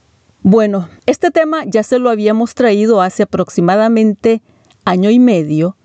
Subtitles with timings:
[0.47, 4.43] Bueno, este tema ya se lo habíamos traído hace aproximadamente
[4.85, 5.75] año y medio,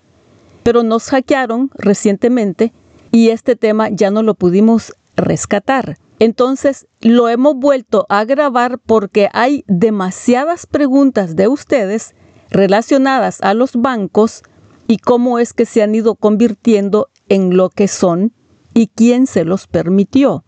[0.63, 2.75] pero nos hackearon recientemente
[3.11, 5.97] y este tema ya no lo pudimos rescatar.
[6.19, 12.15] Entonces lo hemos vuelto a grabar porque hay demasiadas preguntas de ustedes
[12.51, 14.43] relacionadas a los bancos
[14.87, 18.35] y cómo es que se han ido convirtiendo en lo que son
[18.75, 20.45] y quién se los permitió.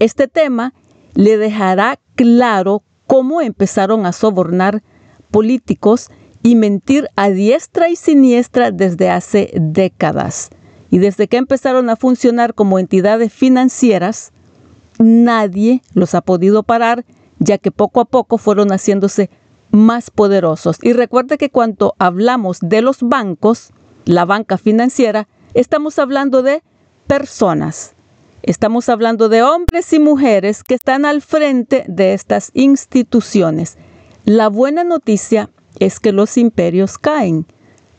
[0.00, 0.74] Este tema
[1.14, 2.82] le dejará claro
[3.14, 4.82] cómo empezaron a sobornar
[5.30, 6.10] políticos
[6.42, 10.50] y mentir a diestra y siniestra desde hace décadas.
[10.90, 14.32] Y desde que empezaron a funcionar como entidades financieras,
[14.98, 17.04] nadie los ha podido parar,
[17.38, 19.30] ya que poco a poco fueron haciéndose
[19.70, 20.78] más poderosos.
[20.82, 23.70] Y recuerde que cuando hablamos de los bancos,
[24.06, 26.64] la banca financiera, estamos hablando de
[27.06, 27.93] personas.
[28.46, 33.78] Estamos hablando de hombres y mujeres que están al frente de estas instituciones.
[34.26, 37.46] La buena noticia es que los imperios caen.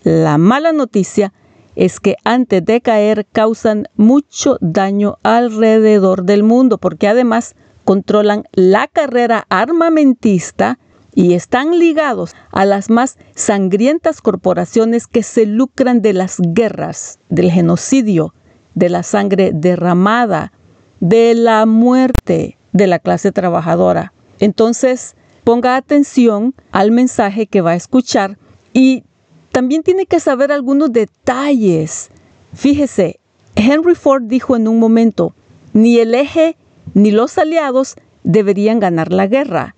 [0.04, 1.34] La mala noticia
[1.76, 8.88] es que antes de caer causan mucho daño alrededor del mundo porque además controlan la
[8.88, 10.78] carrera armamentista
[11.16, 17.50] y están ligados a las más sangrientas corporaciones que se lucran de las guerras, del
[17.50, 18.35] genocidio,
[18.76, 20.52] de la sangre derramada,
[21.00, 24.14] de la muerte de la clase trabajadora.
[24.40, 28.38] Entonces, ponga atención al mensaje que va a escuchar
[28.74, 29.04] y
[29.52, 32.10] también tiene que saber algunos detalles.
[32.54, 33.20] Fíjese,
[33.56, 35.34] Henry Ford dijo en un momento,
[35.72, 36.58] ni el eje
[36.94, 39.76] ni los aliados deberían ganar la guerra.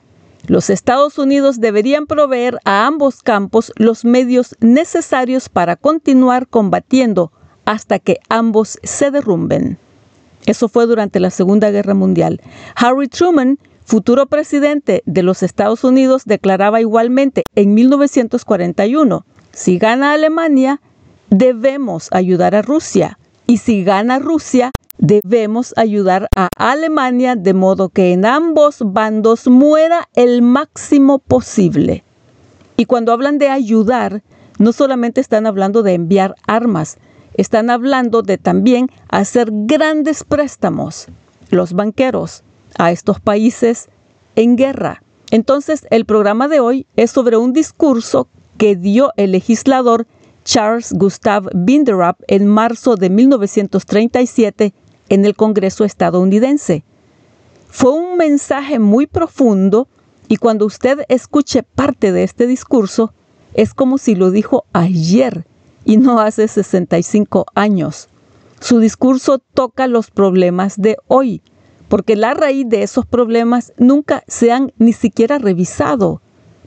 [0.48, 7.32] Los Estados Unidos deberían proveer a ambos campos los medios necesarios para continuar combatiendo
[7.68, 9.78] hasta que ambos se derrumben.
[10.46, 12.40] Eso fue durante la Segunda Guerra Mundial.
[12.76, 20.80] Harry Truman, futuro presidente de los Estados Unidos, declaraba igualmente en 1941, si gana Alemania,
[21.30, 23.20] debemos ayudar a Rusia.
[23.48, 30.08] Y si gana Rusia, debemos ayudar a Alemania de modo que en ambos bandos muera
[30.16, 32.06] el máximo posible.
[32.78, 34.22] Y cuando hablan de ayudar,
[34.58, 36.98] no solamente están hablando de enviar armas,
[37.38, 41.08] están hablando de también hacer grandes préstamos,
[41.50, 42.44] los banqueros,
[42.78, 43.90] a estos países
[44.36, 45.02] en guerra.
[45.32, 50.08] Entonces, el programa de hoy es sobre un discurso que dio el legislador
[50.44, 54.74] Charles Gustav Binderup en marzo de 1937
[55.10, 56.84] en el Congreso estadounidense.
[57.70, 59.88] Fue un mensaje muy profundo
[60.28, 63.14] y cuando usted escuche parte de este discurso,
[63.54, 65.46] es como si lo dijo ayer
[65.88, 68.10] y no hace 65 años.
[68.60, 71.42] Su discurso toca los problemas de hoy,
[71.88, 76.22] porque la raíz de esos problemas nunca se han ni siquiera revisado,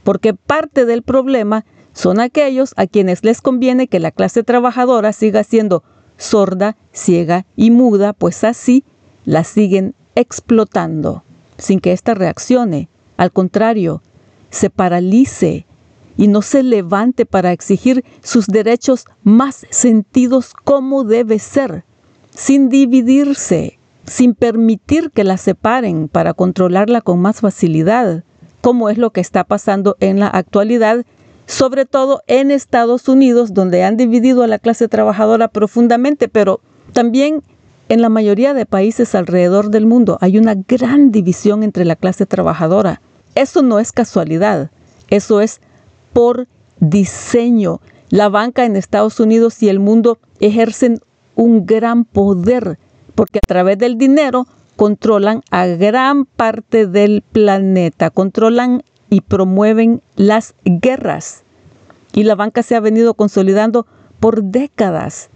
[0.05, 5.45] porque parte del problema son aquellos a quienes les conviene que la clase trabajadora siga
[5.45, 5.85] siendo
[6.17, 8.85] sorda, ciega y muda, pues así
[9.27, 11.25] la siguen explotando,
[11.59, 12.89] sin que ésta reaccione.
[13.19, 14.01] Al contrario,
[14.49, 15.67] se paralice
[16.21, 21.85] y no se levante para exigir sus derechos más sentidos como debe ser,
[22.31, 28.23] sin dividirse, sin permitir que la separen para controlarla con más facilidad,
[28.61, 31.07] como es lo que está pasando en la actualidad,
[31.47, 36.61] sobre todo en Estados Unidos, donde han dividido a la clase trabajadora profundamente, pero
[36.93, 37.43] también
[37.89, 42.27] en la mayoría de países alrededor del mundo hay una gran división entre la clase
[42.27, 43.01] trabajadora.
[43.35, 44.71] Eso no es casualidad,
[45.09, 45.63] eso es
[46.13, 46.49] por
[46.79, 47.81] diseño.
[48.09, 51.01] La banca en Estados Unidos y el mundo ejercen
[51.35, 52.79] un gran poder
[53.15, 54.47] porque a través del dinero
[54.77, 61.43] controlan a gran parte del planeta, controlan y promueven las guerras.
[62.15, 63.87] Y la banca se ha venido consolidando
[64.21, 65.29] por décadas.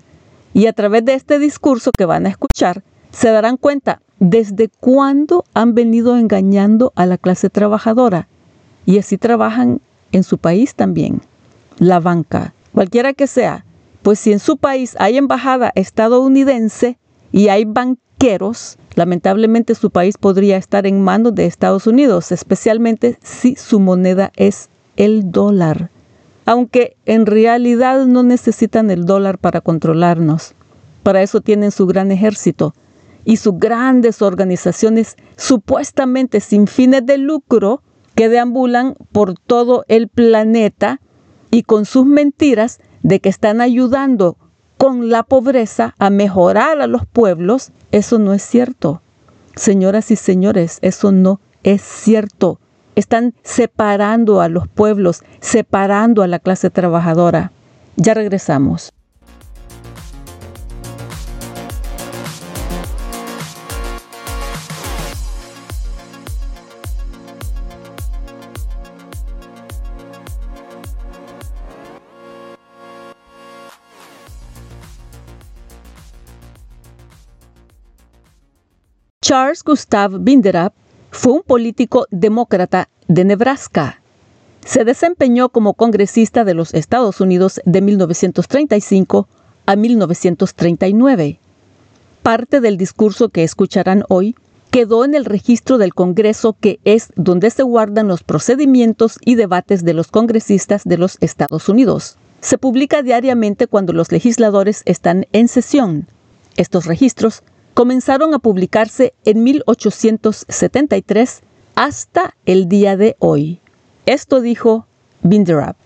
[0.54, 5.44] Y a través de este discurso que van a escuchar, se darán cuenta desde cuándo
[5.52, 8.28] han venido engañando a la clase trabajadora.
[8.86, 9.80] Y así trabajan
[10.16, 11.22] en su país también,
[11.78, 13.64] la banca, cualquiera que sea.
[14.02, 16.98] Pues si en su país hay embajada estadounidense
[17.32, 23.56] y hay banqueros, lamentablemente su país podría estar en manos de Estados Unidos, especialmente si
[23.56, 25.90] su moneda es el dólar.
[26.46, 30.54] Aunque en realidad no necesitan el dólar para controlarnos.
[31.02, 32.74] Para eso tienen su gran ejército
[33.24, 37.82] y sus grandes organizaciones supuestamente sin fines de lucro
[38.14, 41.00] que deambulan por todo el planeta
[41.50, 44.36] y con sus mentiras de que están ayudando
[44.78, 49.02] con la pobreza a mejorar a los pueblos, eso no es cierto.
[49.54, 52.58] Señoras y señores, eso no es cierto.
[52.96, 57.52] Están separando a los pueblos, separando a la clase trabajadora.
[57.96, 58.93] Ya regresamos.
[79.34, 80.74] Charles Gustav Binderup
[81.10, 84.00] fue un político demócrata de Nebraska.
[84.64, 89.26] Se desempeñó como congresista de los Estados Unidos de 1935
[89.66, 91.40] a 1939.
[92.22, 94.36] Parte del discurso que escucharán hoy
[94.70, 99.84] quedó en el registro del Congreso que es donde se guardan los procedimientos y debates
[99.84, 102.18] de los congresistas de los Estados Unidos.
[102.40, 106.06] Se publica diariamente cuando los legisladores están en sesión.
[106.56, 107.42] Estos registros
[107.74, 111.42] comenzaron a publicarse en 1873
[111.74, 113.60] hasta el día de hoy.
[114.06, 114.86] Esto dijo
[115.22, 115.76] Binderup.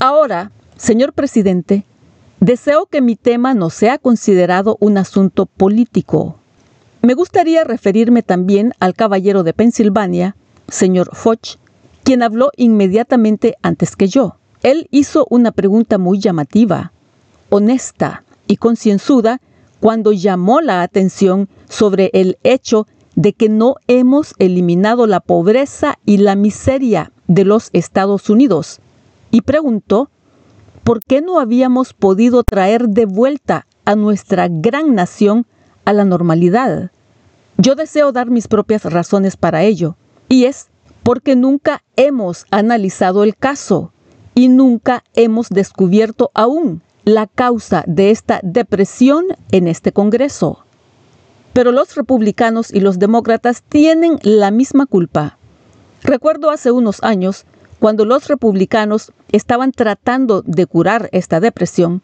[0.00, 1.84] Ahora, señor presidente,
[2.40, 6.38] deseo que mi tema no sea considerado un asunto político.
[7.02, 10.36] Me gustaría referirme también al caballero de Pensilvania,
[10.68, 11.56] señor Foch,
[12.02, 14.36] quien habló inmediatamente antes que yo.
[14.62, 16.92] Él hizo una pregunta muy llamativa,
[17.48, 19.40] honesta y concienzuda
[19.80, 26.18] cuando llamó la atención sobre el hecho de que no hemos eliminado la pobreza y
[26.18, 28.80] la miseria de los Estados Unidos
[29.30, 30.10] y preguntó
[30.84, 35.46] por qué no habíamos podido traer de vuelta a nuestra gran nación
[35.84, 36.90] a la normalidad.
[37.56, 39.96] Yo deseo dar mis propias razones para ello,
[40.28, 40.69] y es
[41.02, 43.92] porque nunca hemos analizado el caso
[44.34, 50.64] y nunca hemos descubierto aún la causa de esta depresión en este Congreso.
[51.52, 55.36] Pero los republicanos y los demócratas tienen la misma culpa.
[56.02, 57.44] Recuerdo hace unos años
[57.80, 62.02] cuando los republicanos estaban tratando de curar esta depresión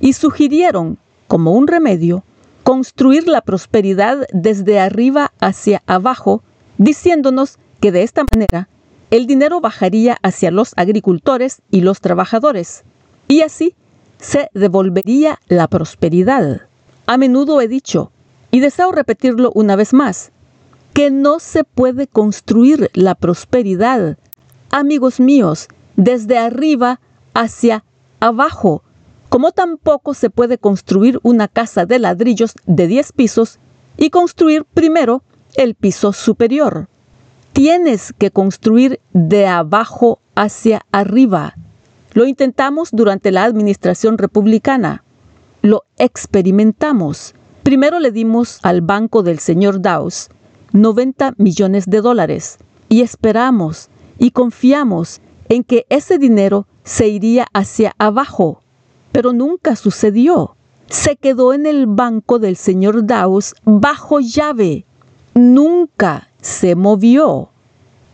[0.00, 2.24] y sugirieron, como un remedio,
[2.64, 6.42] construir la prosperidad desde arriba hacia abajo,
[6.78, 8.68] diciéndonos que de esta manera
[9.10, 12.84] el dinero bajaría hacia los agricultores y los trabajadores,
[13.26, 13.74] y así
[14.18, 16.62] se devolvería la prosperidad.
[17.06, 18.12] A menudo he dicho,
[18.52, 20.30] y deseo repetirlo una vez más,
[20.92, 24.18] que no se puede construir la prosperidad,
[24.70, 27.00] amigos míos, desde arriba
[27.34, 27.84] hacia
[28.20, 28.84] abajo,
[29.28, 33.58] como tampoco se puede construir una casa de ladrillos de 10 pisos
[33.96, 35.22] y construir primero
[35.54, 36.88] el piso superior
[37.52, 41.56] tienes que construir de abajo hacia arriba.
[42.12, 45.04] Lo intentamos durante la administración republicana.
[45.62, 47.34] Lo experimentamos.
[47.62, 50.30] Primero le dimos al banco del señor Dawes
[50.72, 53.88] 90 millones de dólares y esperamos
[54.18, 58.62] y confiamos en que ese dinero se iría hacia abajo,
[59.12, 60.56] pero nunca sucedió.
[60.88, 64.84] Se quedó en el banco del señor Dawes bajo llave.
[65.34, 67.50] Nunca se movió.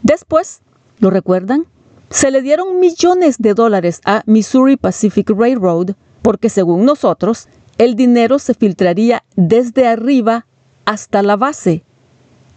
[0.03, 0.61] Después,
[0.99, 1.67] ¿lo recuerdan?
[2.11, 5.91] Se le dieron millones de dólares a Missouri Pacific Railroad
[6.23, 10.47] porque según nosotros, el dinero se filtraría desde arriba
[10.85, 11.85] hasta la base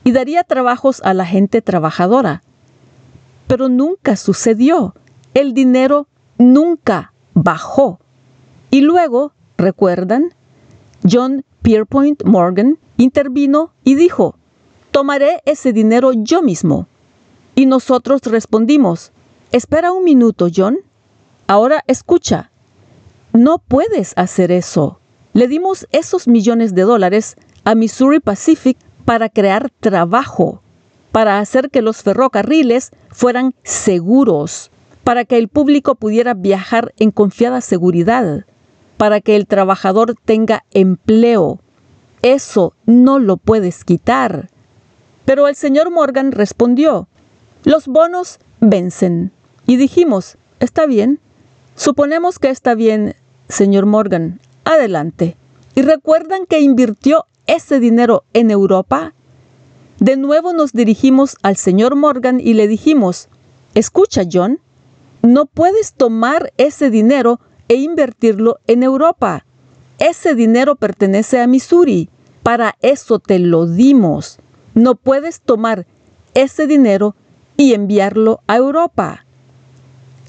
[0.04, 2.42] y daría trabajos a la gente trabajadora.
[3.48, 4.96] Pero nunca sucedió.
[5.34, 6.08] El dinero
[6.38, 8.00] nunca bajó.
[8.72, 10.34] Y luego, ¿recuerdan?
[11.10, 14.36] John Pierpoint Morgan intervino y dijo,
[14.91, 16.88] tomaré ese dinero yo mismo.
[17.55, 19.12] Y nosotros respondimos,
[19.51, 20.79] espera un minuto, John.
[21.48, 22.51] Ahora escucha.
[23.34, 25.00] No puedes hacer eso.
[25.34, 30.62] Le dimos esos millones de dólares a Missouri Pacific para crear trabajo,
[31.12, 34.72] para hacer que los ferrocarriles fueran seguros,
[35.03, 38.46] para que el público pudiera viajar en confiada seguridad,
[38.98, 41.60] para que el trabajador tenga empleo.
[42.22, 44.50] Eso no lo puedes quitar.
[45.26, 47.08] Pero el señor Morgan respondió,
[47.64, 49.32] los bonos vencen.
[49.66, 51.20] Y dijimos, está bien.
[51.76, 53.16] Suponemos que está bien,
[53.48, 54.40] señor Morgan.
[54.64, 55.36] Adelante.
[55.76, 59.14] ¿Y recuerdan que invirtió ese dinero en Europa?
[60.00, 63.28] De nuevo nos dirigimos al señor Morgan y le dijimos,
[63.76, 64.60] escucha John,
[65.22, 69.46] no puedes tomar ese dinero e invertirlo en Europa.
[70.00, 72.10] Ese dinero pertenece a Missouri.
[72.44, 74.40] Para eso te lo dimos.
[74.79, 75.86] No puedes tomar
[76.33, 77.13] ese dinero
[77.57, 79.25] y enviarlo a Europa.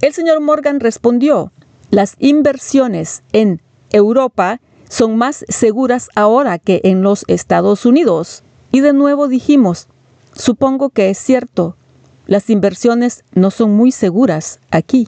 [0.01, 1.53] El señor Morgan respondió,
[1.93, 8.43] las inversiones en Europa son más seguras ahora que en los Estados Unidos.
[8.73, 9.87] Y de nuevo dijimos,
[10.35, 11.77] supongo que es cierto,
[12.27, 15.07] las inversiones no son muy seguras aquí.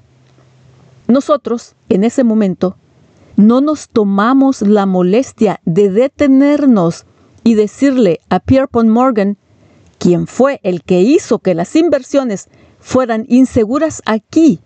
[1.08, 2.76] Nosotros, en ese momento,
[3.34, 7.06] no nos tomamos la molestia de detenernos
[7.44, 9.36] y decirle a Pierpont Morgan,
[9.98, 12.48] quien fue el que hizo que las inversiones
[12.80, 14.60] fueran inseguras aquí,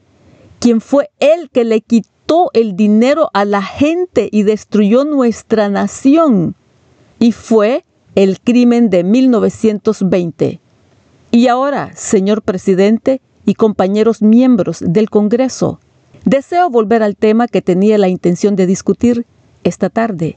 [0.58, 6.54] quien fue el que le quitó el dinero a la gente y destruyó nuestra nación.
[7.18, 10.60] Y fue el crimen de 1920.
[11.30, 15.80] Y ahora, señor presidente y compañeros miembros del Congreso,
[16.24, 19.26] deseo volver al tema que tenía la intención de discutir
[19.64, 20.36] esta tarde.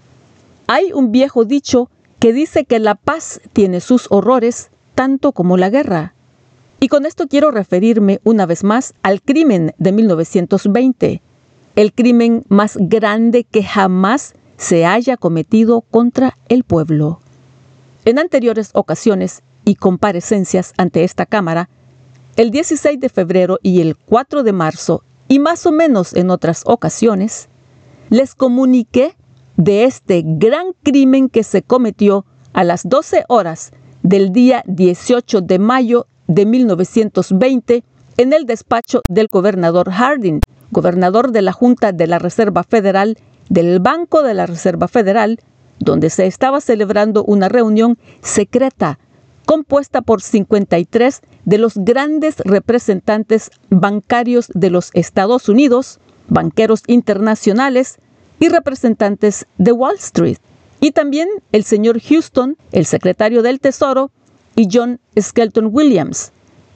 [0.67, 1.89] Hay un viejo dicho
[2.19, 6.13] que dice que la paz tiene sus horrores tanto como la guerra.
[6.81, 11.21] Y con esto quiero referirme una vez más al crimen de 1920,
[11.75, 17.21] el crimen más grande que jamás se haya cometido contra el pueblo.
[18.03, 21.69] En anteriores ocasiones y comparecencias ante esta Cámara,
[22.35, 26.63] el 16 de febrero y el 4 de marzo, y más o menos en otras
[26.65, 27.47] ocasiones,
[28.09, 29.15] les comuniqué
[29.59, 33.73] de este gran crimen que se cometió a las 12 horas
[34.03, 37.83] del día 18 de mayo de 1920
[38.15, 40.39] en el despacho del gobernador Harding,
[40.71, 43.17] gobernador de la Junta de la Reserva Federal
[43.49, 45.41] del Banco de la Reserva Federal,
[45.79, 48.97] donde se estaba celebrando una reunión secreta
[49.45, 55.99] compuesta por 53 de los grandes representantes bancarios de los Estados Unidos,
[56.29, 57.97] banqueros internacionales
[58.39, 60.37] y representantes de Wall Street,
[60.79, 64.11] y también el señor Houston, el secretario del Tesoro,
[64.55, 66.31] y John Skelton Williams,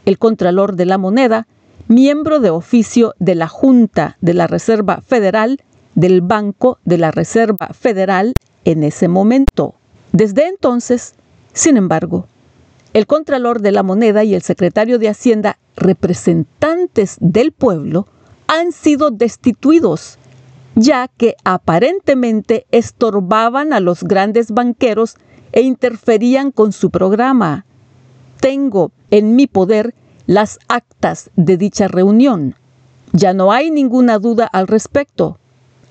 [0.05, 1.47] el contralor de la moneda,
[1.87, 5.61] miembro de oficio de la Junta de la Reserva Federal
[5.95, 8.33] del Banco de la Reserva Federal
[8.65, 9.75] en ese momento.
[10.11, 11.15] Desde entonces,
[11.53, 12.27] sin embargo,
[12.93, 18.07] el Contralor de la Moneda y el Secretario de Hacienda, representantes del pueblo,
[18.47, 20.19] han sido destituidos,
[20.75, 25.15] ya que aparentemente estorbaban a los grandes banqueros
[25.51, 27.65] e interferían con su programa.
[28.39, 29.93] Tengo en mi poder
[30.25, 32.55] las actas de dicha reunión.
[33.11, 35.37] Ya no hay ninguna duda al respecto.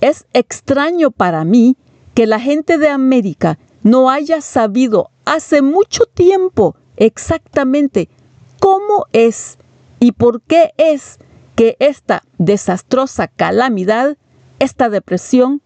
[0.01, 1.77] Es extraño para mí
[2.15, 8.09] que la gente de América no haya sabido hace mucho tiempo exactamente
[8.59, 9.59] cómo es
[10.01, 11.19] y por qué es
[11.55, 14.17] que esta desastrosa calamidad,
[14.63, 15.61] esta depresión,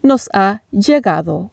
[0.00, 1.50] nos ha llegado.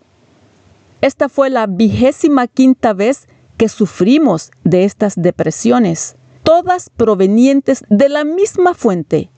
[1.02, 3.28] Esta fue la vigésima quinta vez
[3.58, 9.32] que sufrimos de estas depresiones todas provenientes de la misma fuente,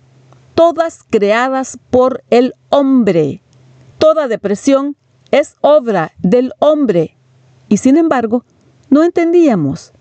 [0.55, 3.41] todas creadas por el hombre.
[3.97, 4.97] Toda depresión
[5.31, 7.15] es obra del hombre.
[7.69, 8.43] Y sin embargo,
[8.89, 9.93] no entendíamos.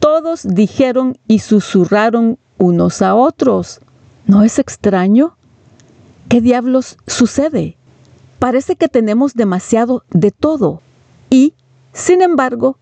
[0.00, 3.80] Todos dijeron y susurraron unos a otros.
[4.26, 5.36] ¿No es extraño?
[6.28, 7.76] ¿Qué diablos sucede?
[8.40, 10.82] Parece que tenemos demasiado de todo
[11.30, 11.54] y,
[11.92, 12.78] sin embargo,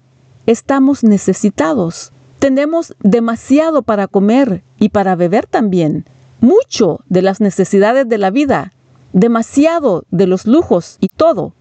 [0.47, 2.11] estamos necesitados.
[2.39, 6.07] Tenemos demasiado para comer y para beber también.
[6.41, 8.73] Mucho de las necesidades de la vida,
[9.13, 11.53] demasiado de los lujos y todo.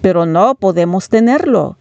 [0.00, 1.76] Pero no podemos tenerlo.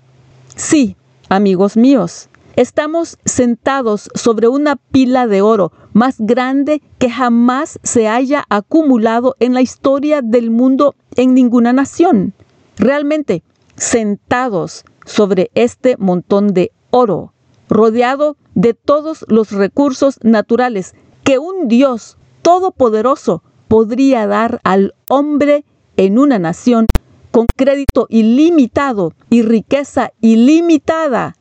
[0.57, 0.97] Sí,
[1.29, 8.43] amigos míos, estamos sentados sobre una pila de oro más grande que jamás se haya
[8.49, 12.33] acumulado en la historia del mundo en ninguna nación.
[12.77, 13.43] Realmente,
[13.77, 17.31] sentados sobre este montón de oro,
[17.69, 25.63] rodeado de todos los recursos naturales que un Dios todopoderoso podría dar al hombre
[25.95, 26.87] en una nación
[27.31, 31.37] con crédito ilimitado y riqueza ilimitada.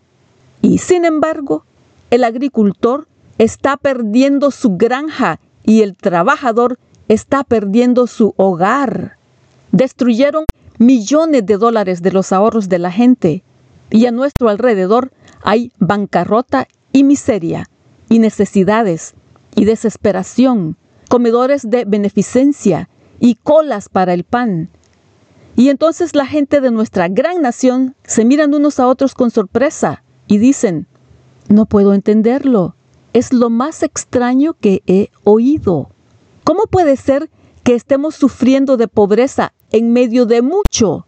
[0.62, 1.64] Y sin embargo,
[2.10, 3.08] el agricultor
[3.38, 9.16] está perdiendo su granja y el trabajador está perdiendo su hogar.
[9.72, 10.44] Destruyeron
[10.78, 13.42] millones de dólares de los ahorros de la gente
[13.90, 15.12] y a nuestro alrededor
[15.42, 17.68] hay bancarrota y miseria
[18.08, 19.14] y necesidades
[19.54, 20.76] y desesperación,
[21.08, 22.88] comedores de beneficencia
[23.20, 24.68] y colas para el pan
[25.56, 30.02] y entonces la gente de nuestra gran nación se miran unos a otros con sorpresa
[30.26, 30.86] y dicen,
[31.48, 32.74] no puedo entenderlo,
[33.14, 35.88] es lo más extraño que he oído.
[36.44, 37.30] ¿Cómo puede ser
[37.62, 41.06] que estemos sufriendo de pobreza en medio de mucho?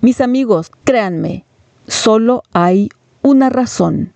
[0.00, 1.44] Mis amigos, créanme,
[1.86, 2.88] solo hay
[3.20, 4.14] una razón.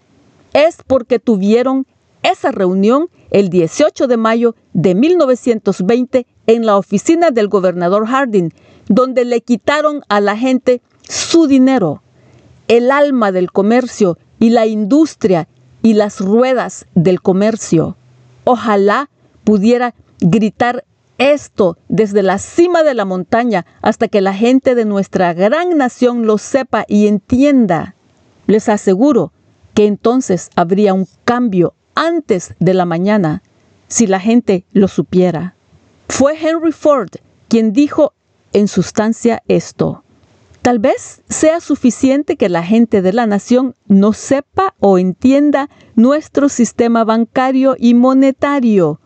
[0.54, 1.86] Es porque tuvieron
[2.22, 8.50] esa reunión el 18 de mayo de 1920 en la oficina del gobernador Harding
[8.88, 12.02] donde le quitaron a la gente su dinero,
[12.68, 15.48] el alma del comercio y la industria
[15.84, 17.96] y las ruedas del comercio.
[18.44, 19.10] Ojalá
[19.44, 20.84] pudiera gritar
[21.18, 26.26] esto desde la cima de la montaña hasta que la gente de nuestra gran nación
[26.26, 27.94] lo sepa y entienda.
[28.46, 29.30] Les aseguro
[29.74, 33.42] que entonces habría un cambio antes de la mañana
[33.86, 35.54] si la gente lo supiera.
[36.08, 37.10] Fue Henry Ford
[37.48, 38.14] quien dijo
[38.54, 40.02] en sustancia esto.
[40.64, 46.48] Tal vez sea suficiente que la gente de la nación no sepa o entienda nuestro
[46.48, 48.98] sistema bancario y monetario,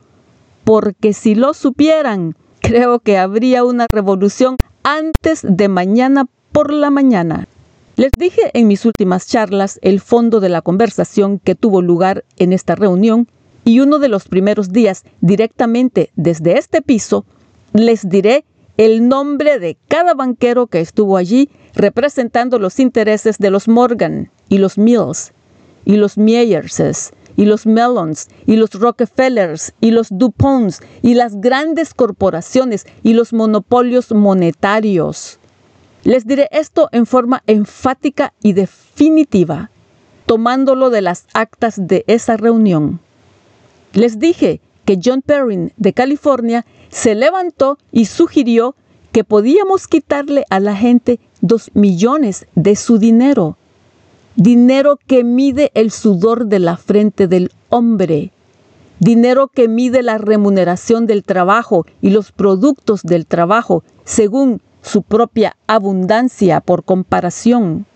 [0.62, 7.48] porque si lo supieran, creo que habría una revolución antes de mañana por la mañana.
[7.96, 12.52] Les dije en mis últimas charlas el fondo de la conversación que tuvo lugar en
[12.52, 13.26] esta reunión
[13.64, 17.24] y uno de los primeros días directamente desde este piso,
[17.72, 18.44] les diré
[18.78, 24.58] el nombre de cada banquero que estuvo allí representando los intereses de los Morgan y
[24.58, 25.32] los Mills
[25.84, 31.92] y los Meyerses y los Mellons y los Rockefellers y los DuPonts y las grandes
[31.92, 35.38] corporaciones y los monopolios monetarios.
[36.04, 39.70] Les diré esto en forma enfática y definitiva,
[40.26, 43.00] tomándolo de las actas de esa reunión.
[43.92, 48.74] Les dije que John Perrin de California se levantó y sugirió
[49.12, 53.56] que podíamos quitarle a la gente dos millones de su dinero,
[54.36, 58.30] dinero que mide el sudor de la frente del hombre,
[59.00, 65.56] dinero que mide la remuneración del trabajo y los productos del trabajo según su propia
[65.66, 67.86] abundancia por comparación.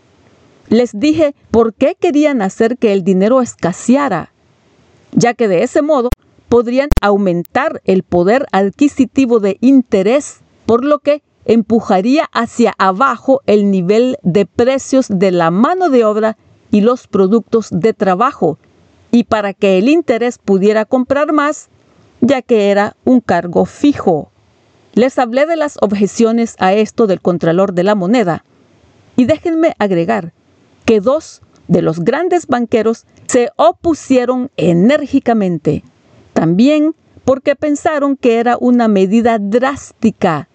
[0.68, 4.32] Les dije por qué querían hacer que el dinero escaseara,
[5.12, 6.08] ya que de ese modo
[6.52, 14.18] podrían aumentar el poder adquisitivo de interés, por lo que empujaría hacia abajo el nivel
[14.22, 16.36] de precios de la mano de obra
[16.70, 18.58] y los productos de trabajo,
[19.10, 21.70] y para que el interés pudiera comprar más,
[22.20, 24.30] ya que era un cargo fijo.
[24.92, 28.44] Les hablé de las objeciones a esto del Contralor de la Moneda,
[29.16, 30.34] y déjenme agregar
[30.84, 35.82] que dos de los grandes banqueros se opusieron enérgicamente
[36.42, 40.48] también porque pensaron que era una medida drástica,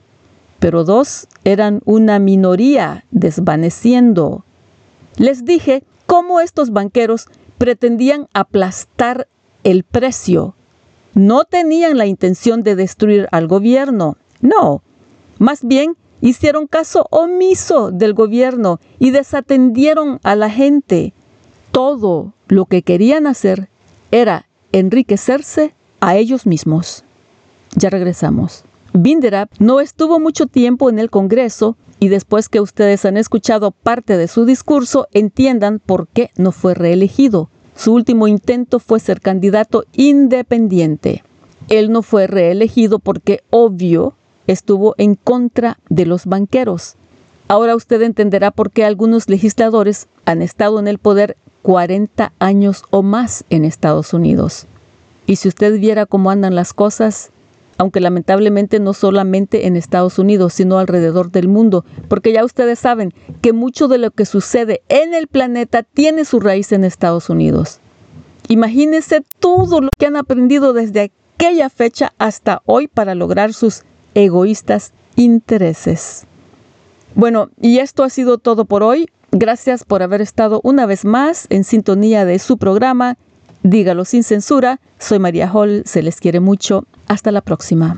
[0.59, 4.43] pero dos eran una minoría desvaneciendo.
[5.15, 9.29] Les dije cómo estos banqueros pretendían aplastar
[9.63, 10.55] el precio.
[11.13, 14.83] No tenían la intención de destruir al gobierno, no.
[15.39, 21.13] Más bien hicieron caso omiso del gobierno y desatendieron a la gente.
[21.71, 23.69] Todo lo que querían hacer
[24.11, 27.03] era enriquecerse a ellos mismos.
[27.75, 28.63] Ya regresamos.
[28.93, 34.17] Binderab no estuvo mucho tiempo en el Congreso y después que ustedes han escuchado parte
[34.17, 37.49] de su discurso, entiendan por qué no fue reelegido.
[37.75, 41.23] Su último intento fue ser candidato independiente.
[41.69, 44.13] Él no fue reelegido porque, obvio,
[44.47, 46.95] estuvo en contra de los banqueros.
[47.47, 53.03] Ahora usted entenderá por qué algunos legisladores han estado en el poder 40 años o
[53.03, 54.65] más en Estados Unidos.
[55.27, 57.29] Y si usted viera cómo andan las cosas,
[57.77, 63.13] aunque lamentablemente no solamente en Estados Unidos, sino alrededor del mundo, porque ya ustedes saben
[63.41, 67.79] que mucho de lo que sucede en el planeta tiene su raíz en Estados Unidos.
[68.47, 73.83] Imagínense todo lo que han aprendido desde aquella fecha hasta hoy para lograr sus
[74.15, 76.25] egoístas intereses.
[77.13, 79.09] Bueno, y esto ha sido todo por hoy.
[79.31, 83.17] Gracias por haber estado una vez más en sintonía de su programa.
[83.67, 84.79] Dígalo sin censura.
[84.97, 85.83] Soy María Hall.
[85.85, 86.85] Se les quiere mucho.
[87.07, 87.97] Hasta la próxima.